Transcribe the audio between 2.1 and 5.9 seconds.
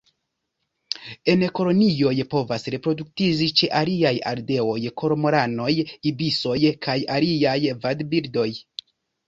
povas reproduktiĝi ĉe aliaj ardeoj, kormoranoj,